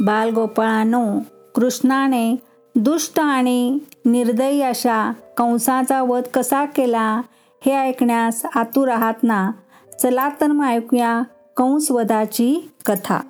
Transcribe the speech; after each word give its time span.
बालगोपाळानो 0.00 1.18
कृष्णाने 1.54 2.36
दुष्ट 2.74 3.20
आणि 3.20 3.78
निर्दयी 4.06 4.62
अशा 4.62 5.12
कंसाचा 5.36 6.02
वध 6.02 6.22
कसा 6.34 6.64
केला 6.64 7.22
हे 7.66 7.76
ऐकण्यास 7.76 8.46
आतुर 8.54 8.88
आहात 8.88 9.14
ना? 9.22 9.50
चला 10.02 10.28
तर 10.28 10.46
मग 10.46 10.64
ऐकूया 10.64 11.22
कंसवधाची 11.56 12.70
कथा. 12.86 13.20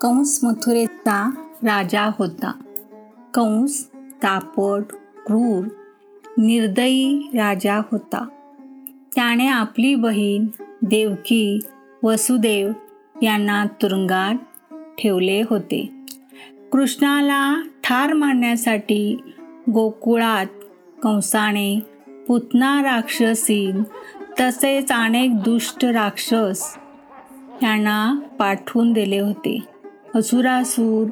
कंस 0.00 0.40
मथुरेचा 0.42 1.30
राजा 1.62 2.10
होता. 2.18 2.52
कंस 3.34 3.88
तापट 3.94 4.82
क्रूर 5.26 5.64
निर्दयी 6.38 7.30
राजा 7.34 7.74
होता. 7.74 8.26
त्याने 9.14 9.46
आपली 9.46 9.94
बहीण 9.94 10.46
देवकी 10.82 11.60
वसुदेव 12.02 12.72
यांना 13.22 13.64
तुरुंगात 13.64 14.34
ठेवले 14.98 15.42
होते. 15.50 15.90
कृष्णाला 16.72 17.62
ठार 17.84 18.12
मारण्यासाठी 18.12 19.16
गोकुळात 19.72 20.46
कंसाने 21.02 21.80
पुतना 22.28 22.82
राक्षसी 22.82 23.72
तसेच 24.40 24.92
अनेक 24.92 25.36
दुष्ट 25.36 25.84
राक्षस 25.84 26.76
यांना 27.62 28.20
पाठवून 28.38 28.92
दिले 28.92 29.18
होते. 29.18 29.60
असुरासूर 30.14 31.06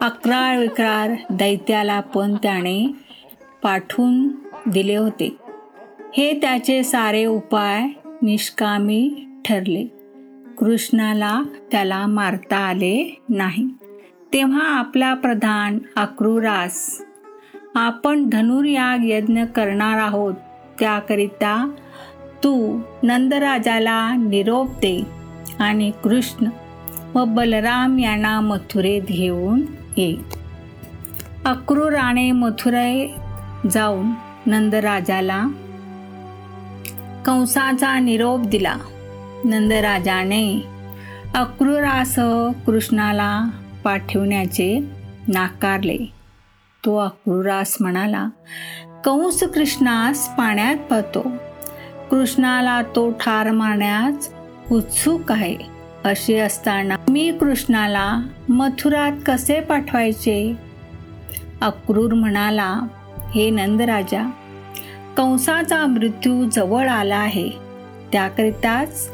अक्राळ 0.00 0.58
विक्रार 0.58 1.10
दैत्याला 1.30 2.00
पण 2.00 2.34
त्याने 2.34 2.86
पाठवून 3.62 4.28
दिले 4.66 4.96
होते. 4.96 5.36
हे 6.16 6.32
त्याचे 6.32 6.82
सारे 6.82 7.24
उपाय 7.24 7.88
निष्कामी 8.22 9.26
ठरले. 9.44 9.95
कृष्णाला 10.58 11.42
त्याला 11.72 12.06
मारता 12.06 12.56
आले 12.56 13.22
नाही. 13.28 13.68
तेव्हा 14.32 14.64
आपला 14.66 15.14
प्रधान 15.14 15.78
अक्रूरास 15.96 17.04
आपण 17.74 18.28
धनुर्याग 18.28 18.98
यज्ञ 19.02 19.44
करणार 19.44 19.98
आहोत. 19.98 20.34
त्याकरिता 20.80 21.70
तू 22.44 22.80
नंदराजाला 23.02 24.14
निरोप 24.14 24.68
दे 24.70 25.02
आणि 25.58 25.90
कृष्ण 26.04 26.46
व 27.14 27.24
बलराम 27.24 27.98
यांना 27.98 28.40
मथुरेत 28.40 29.02
घेऊन 29.02 29.62
ये. 29.96 30.16
अक्रूराने 31.44 32.32
मथुरे 32.32 33.14
जाऊन 33.70 34.06
नंदराजाला 34.46 35.44
कंसाचा 37.26 37.98
निरोप 37.98 38.40
दिला. 38.40 38.76
नंदराजाने 39.46 40.62
अक्रूरासह 41.34 42.50
कृष्णाला 42.66 43.44
पाठवण्याचे 43.84 44.78
नाकारले. 45.28 45.96
तो 46.84 46.96
अक्रूरास 46.96 47.76
म्हणाला 47.80 48.28
कंस 49.04 49.42
कृष्णास 49.42 50.28
पाण्यात 50.28 50.76
पाहतो. 50.76 51.30
कृष्णाला 52.10 52.82
तो 52.82 53.10
ठार 53.10 53.50
मारण्यास 53.50 54.32
उत्सुक 54.72 55.32
आहे. 55.32 55.56
असे 56.04 56.38
असताना 56.38 56.96
मी 57.08 57.32
कृष्णाला 57.40 58.20
मथुरात 58.48 59.12
कसे 59.26 59.60
पाठवायचे? 59.60 60.54
अक्रूर 61.60 62.14
म्हणाला 62.14 62.80
हे 63.34 63.50
नंदराजा 63.50 64.30
कंसाचा 65.16 65.86
मृत्यू 65.86 66.48
जवळ 66.48 66.88
आला 66.88 67.16
आहे. 67.16 67.50
त्याकरिताच 68.12 69.10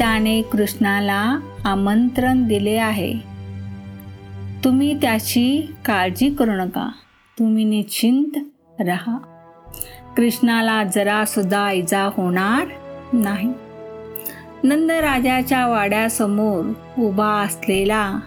त्याने 0.00 0.42
कृष्णाला 0.42 1.38
आमंत्रण 1.64 2.48
दिले 2.48 2.76
आहे. 2.76 3.14
तुम्ही 4.64 5.00
त्याची 5.00 5.74
काळजी 5.84 6.34
करू 6.34 6.50
नका. 6.50 6.88
तुम्ही 7.38 7.64
निश्चिंत 7.64 8.38
राहा. 8.80 9.16
कृष्णाला 10.16 10.84
जरा 10.84 11.24
सुद्धा 11.24 11.70
इजा 11.70 12.02
होणार 12.02 12.66
नाही. 13.12 13.52
नंदराजाच्या 14.64 15.66
वाड्यासमोर 15.66 16.72
उभा 16.98 17.28
असलेला 17.28 18.20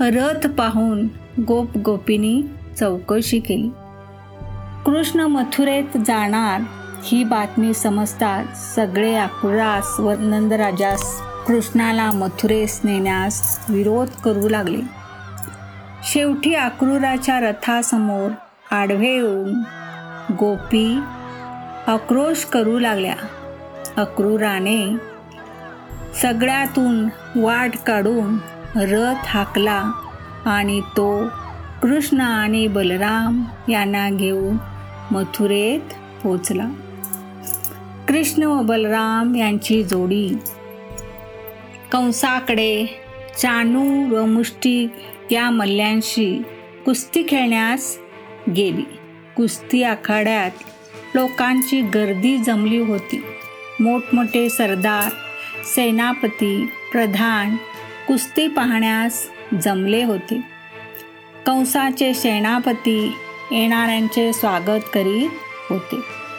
रथ 0.00 0.46
पाहून 0.46 1.08
गोप 1.48 1.78
गोपीनी 1.78 2.42
चौकशी 2.80 3.40
केली. 3.40 3.68
कृष्ण 4.86 5.20
मथुरेत 5.20 5.98
जाणार 6.06 6.60
ही 7.02 7.24
बातमी 7.24 7.74
समजतात 7.74 8.44
सगळे 8.76 9.14
आक्रोरास 9.16 10.00
व 10.00 10.12
नंदराजास 10.18 11.20
कृष्णाला 11.46 12.10
मथुरेस 12.10 12.80
नेण्यास 12.84 13.60
विरोध 13.68 14.08
करू 14.08 14.48
लागले. 14.48 14.80
शेवटी 16.04 16.54
अक्रूराच्या 16.54 17.40
रथासमोर 17.40 18.30
आडवे 18.70 19.14
येऊन 19.14 19.62
गोपी 20.34 21.00
आक्रोश 21.86 22.44
करू 22.44 22.78
लागल्या. 22.78 23.14
अक्रूराने 23.96 24.96
सगळ्यातून 26.22 27.08
वाट 27.36 27.70
काढून 27.86 28.38
रथ 28.74 29.26
हाकला 29.26 29.82
आणि 30.46 30.80
तो 30.80 31.26
कृष्ण 31.82 32.20
आणि 32.20 32.66
बलराम 32.66 33.42
यांना 33.68 34.08
घेऊन 34.10 34.56
मथुरेत 35.10 35.94
पोचला 36.22 36.66
कृष्ण 38.10 38.42
व 38.42 38.62
बलराम 38.62 39.34
यांची 39.34 39.82
जोडी. 39.82 40.28
कंसाकडे 41.92 42.86
चानू 43.38 44.14
व 44.14 44.24
मुष्टी 44.26 44.88
या 45.30 45.50
मल्ल्यांशी 45.50 46.42
कुस्ती 46.84 47.22
खेळण्यास 47.28 47.98
गेली. 48.56 48.84
कुस्ती 49.36 49.82
आखाड्यात 49.82 50.50
लोकांची 51.14 51.80
गर्दी 51.80 52.38
जमली 52.38 52.78
होती. 52.78 53.24
मोठमोठे 53.80 54.48
सरदार 54.48 55.12
सेनापती 55.74 56.66
प्रधान 56.92 57.56
कुस्ती 58.08 58.48
पाहण्यास 58.48 59.28
जमले 59.62 60.04
होते. 60.04 60.40
कंसाचे 61.46 62.14
सेनापती 62.14 63.12
येणाऱ्यांचे 63.52 64.32
स्वागत 64.32 64.80
करीत 64.94 65.30
होते. 65.70 66.29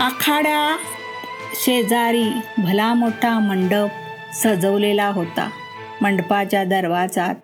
आखाड्या 0.00 0.76
शेजारी 1.54 2.28
भला 2.58 2.94
मोठा 2.94 3.38
मंडप 3.38 3.88
सजवलेला 4.34 5.06
होता. 5.06 5.50
मंडपाच्या 6.02 6.64
दरवाजात 6.64 7.34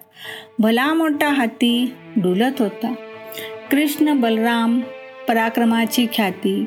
भला 0.59 0.95
मोठा 0.95 1.29
हाती 1.29 1.95
डुलत 2.17 2.53
होता. 2.59 2.95
कृष्ण 3.71 4.21
बलराम 4.21 4.81
पराक्रमाची 5.29 6.07
ख्याती 6.13 6.65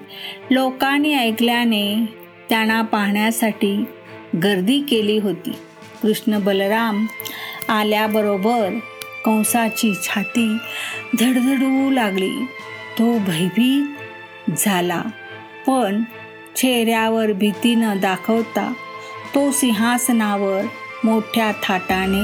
लोकांनी 0.52 1.14
ऐकल्याने 1.14 2.06
त्यांना 2.50 2.82
पाहण्यासाठी 2.82 3.86
गर्दी 4.44 4.82
केली 4.82 5.18
होती. 5.18 5.52
कृष्ण 6.02 6.40
बलराम 6.40 7.06
आल्याबरोबर 7.70 8.80
कंसाची 9.26 9.94
छाती 10.04 10.58
धडधडू 11.20 11.92
लागली. 11.92 12.36
तो 13.00 13.18
भयभीत 13.18 13.84
झाला. 14.58 15.02
पण 15.69 16.03
चेहऱ्यावर 16.56 17.31
भीती 17.31 17.75
न 17.75 18.00
दाखवता 18.02 18.74
तो 19.35 19.52
सिंहासनावर 19.52 20.62
मोठ्या 21.03 21.52
थाटाने 21.52 22.24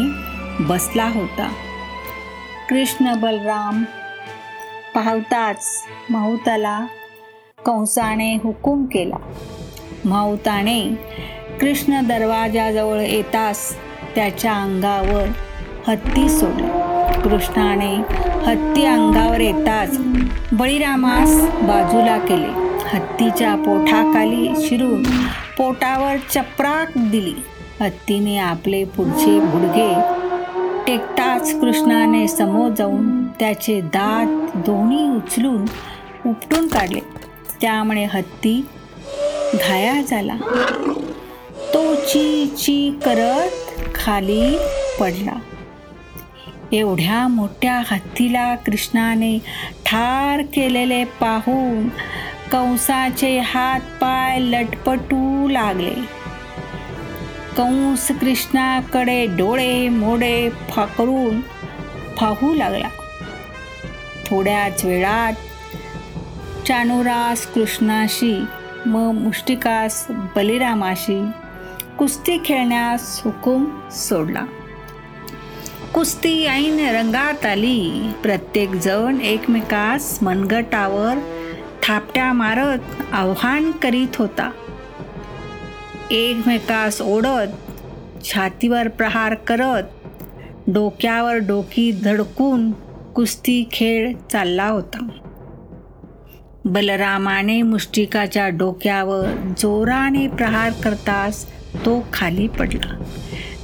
बसला 0.64 1.10
होता. 1.16 1.54
कृष्ण 2.70 3.16
बलराम 3.16 3.84
पाहताच 4.96 5.84
माहुताला 6.10 6.86
कंसाने 7.66 8.36
हुकूम 8.36 8.86
केला. 8.86 9.16
माहुताने 10.06 10.82
कृष्ण 11.62 12.08
दरवाजाजवळ 12.08 13.00
येताच 13.00 13.76
त्याच्या 14.16 14.54
अंगावर 14.54 15.28
हत्ती 15.88 16.30
सोडली. 16.30 16.68
कृष्णाने 17.22 17.96
हत्ती 18.46 18.86
अंगावर 18.86 19.40
येताच 19.40 19.98
बळीरामास 20.54 21.30
बाजूला 21.52 22.18
केले. 22.18 22.65
हत्तीच्या 22.96 23.56
पोठाखाली 23.56 24.50
शिरून 24.58 25.04
पोटावर 25.58 26.18
चपराक 26.30 26.98
दिली. 26.98 27.34
हत्तीने 27.82 28.38
आपले 28.38 28.84
पुढचे 28.84 29.40
गुडघे 29.40 29.94
टेकताच 30.88 31.60
कृष्णाने 31.62 32.28
समोर 32.28 32.70
जाऊन 32.70 33.24
त्याचे 33.28 33.82
दात 33.82 34.58
दोन्ही 34.58 35.10
उचलून 35.10 35.62
उपटून 36.30 36.68
काढले. 36.68 37.00
त्यामुळे 37.62 38.04
हत्ती 38.04 38.66
घाया 39.54 40.02
झाला. 40.02 40.36
तो 41.74 41.96
ची 41.96 42.46
ची 42.58 43.00
करत 43.06 43.82
खाली 43.96 44.58
पडला. 45.00 45.40
एवढ्या 46.72 47.28
मोठ्या 47.28 47.82
हत्तीला 47.92 48.56
कृष्णाने 48.56 49.38
ठार 49.86 50.42
केलेले 50.42 51.04
पाहून 51.04 51.90
कंसाचे 52.56 53.40
हात 53.40 53.80
पाय 53.80 54.40
लटपटू 54.40 55.48
लागले. 55.48 55.94
कंस 57.58 58.08
कृष्णाकडे 58.22 59.26
डोळे 59.26 59.90
मोडे 59.90 60.50
फाकरून 60.70 61.42
पाहू 62.22 62.54
लागला. 62.54 62.88
थोड्याच 64.26 64.86
वेळात 64.86 65.34
चानुरास 66.68 67.46
कृष्णाशी 67.46 68.46
म 68.86 68.98
मुष्टिकास 68.98 70.08
बलिरामाशी 70.10 71.26
कुस्ती 72.00 72.38
खेळण्यास 72.46 73.22
हुकूम 73.26 73.90
सोडला. 73.90 74.46
कुस्ती 75.94 76.46
ऐन 76.46 76.80
रंगात 76.80 77.46
आली. 77.46 78.12
प्रत्येक 78.22 78.70
जण 78.70 79.22
एकमेकास 79.22 80.24
मनगटावर 80.24 81.35
थापट्या 81.88 82.34
मारत 82.34 82.78
आव्हान 83.12 83.72
करीत 83.72 84.08
होता. 84.16 84.52
एकमेकास 86.12 87.02
ओढत 87.02 87.48
छातीवर 88.24 88.88
प्रहार 88.88 89.34
करत 89.34 89.84
डोक्यावर 90.68 91.36
डोकी 91.36 91.92
धडकून 92.04 92.72
कुस्ती 93.16 93.70
खेळ 93.72 94.14
चालला 94.32 94.68
होता. 94.68 95.08
बलरामाने 96.66 97.62
मुष्टिकाच्या 97.62 98.50
डोक्यावर 98.50 99.54
जोराने 99.58 100.28
प्रहार 100.28 100.72
करताच 100.72 101.46
तो 101.76 102.08
खाली 102.14 102.48
पडला. 102.48 103.04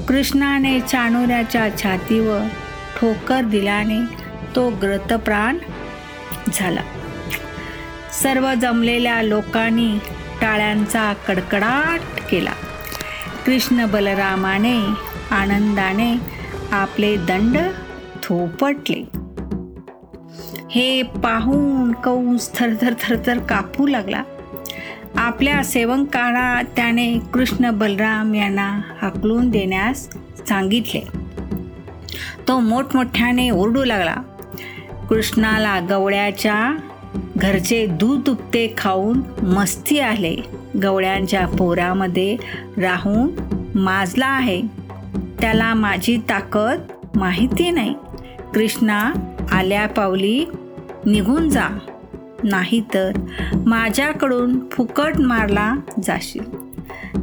कृष्णाने 0.08 0.80
चाणुऱ्याच्या 0.80 1.78
छातीवर 1.78 2.42
ठोकर 2.98 3.42
दिल्याने 3.42 4.00
तो 4.56 4.70
ग्रतप्राण 4.70 5.58
झाला. 6.54 6.82
सर्व 8.13 8.54
जमलेल्या 8.54 9.22
लोकांनी 9.22 10.00
टाळ्यांचा 10.42 11.13
कडकडाट 11.13 12.22
केला. 12.31 12.52
कृष्ण 13.46 13.86
बलरामाने 13.86 14.78
आनंदाने 15.31 16.16
आपले 16.72 17.18
दंड 17.18 17.58
थोपटले. 18.24 19.04
हे 20.72 21.02
पाहून 21.02 21.92
कंस 21.92 22.56
थरथर 22.56 22.94
थरथर 23.02 23.40
कापू 23.40 23.88
लागला. 23.88 24.24
आपल्या 25.16 25.63
सेवकांना 25.63 26.62
त्याने 26.62 27.19
कृष्ण 27.34 27.72
बलराम 27.72 28.36
यांना 28.36 28.81
हाकलून 29.02 29.50
देण्यास 29.50 30.10
सांगितले. 30.50 31.02
तो 32.48 32.60
मोठमोठ्याने 32.60 33.50
ओरडू 33.50 33.84
लागला. 33.84 34.16
कृष्णाला 35.10 35.80
गवळ्याच्या 35.80 36.75
घरचे 37.38 37.86
दूध 37.86 38.30
उपते 38.30 38.74
खाऊन 38.78 39.22
मस्ती 39.44 40.00
आले 40.00 40.36
गवळ्यांच्या 40.83 41.48
पोरामध्ये 41.48 42.38
राहून 42.78 43.30
माजला 43.75 44.25
आहे. 44.25 44.62
त्याला 45.42 45.74
माझी 45.74 46.18
ताकद 46.18 46.80
माहिती 47.16 47.72
नाही. 47.72 47.95
कृष्णा 48.54 49.12
आल्या 49.51 49.88
पावली 49.88 50.45
निघून 51.06 51.50
जा. 51.50 51.68
नाहीतर 52.44 53.12
माझ्याकडून 53.66 54.60
फुकट 54.72 55.18
मारला 55.19 55.75
जाशील. 56.04 56.44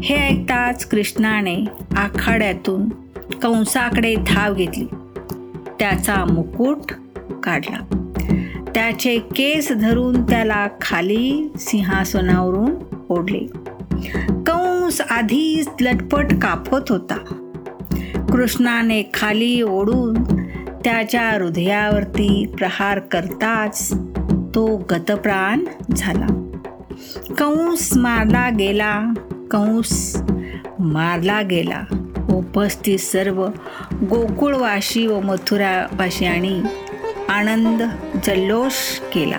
हे 0.02 0.16
ऐकताच 0.16 0.84
कृष्णाने 0.84 1.64
आखाड्यातून 1.96 2.88
कंसाकडे 3.42 4.14
धाव 4.14 4.54
घेतली. 4.54 4.86
त्याचा 5.78 6.24
मुकुट 6.24 6.78
काढला. 7.42 8.07
त्याचे 8.74 9.18
केस 9.18 9.72
धरून 9.72 10.22
त्याला 10.22 10.66
खाली 10.80 11.52
सिंहासनावरून 11.58 12.70
ओढले. 13.08 13.46
कंस 14.46 15.00
आधीच 15.00 15.68
लटपट 15.80 16.26
कापत 16.32 16.92
होता. 16.92 17.16
कृष्णाने 18.32 19.02
खाली 19.14 19.62
ओढून 19.62 20.22
त्याच्या 20.84 21.30
हृदयावरती 21.30 22.46
प्रहार 22.58 22.98
करताच 22.98 23.92
तो 24.54 24.76
गतप्राण 24.90 25.64
झाला. 25.96 26.26
कंस 27.38 27.96
मारला 27.96 28.48
गेला. 28.48 29.04
कंस 29.50 30.22
मारला 30.78 31.42
गेला. 31.42 31.82
उपस्थित 32.32 32.98
सर्व 32.98 33.46
गोकुळवाशी 34.10 35.06
व 35.06 35.20
मथुरावासियांनी 35.20 36.60
आनंद 37.28 37.82
जल्लोष 38.24 38.98
केला. 39.14 39.38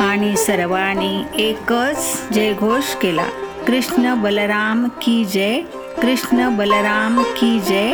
आणि 0.00 0.36
सर्वांनी 0.36 1.22
एकच 1.38 2.28
जयघोष 2.32 2.94
केला. 2.94 3.24
कृष्ण 3.66 4.14
बलराम 4.14 4.88
की 5.02 5.24
जय 5.24 5.60
कृष्ण 6.02 6.56
बलराम 6.56 7.22
की 7.22 7.60
जय 7.60 7.92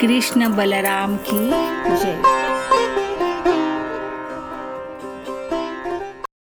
कृष्ण 0.00 0.46
बलराम 0.46 1.16
की 1.16 1.50
जय. 2.02 2.16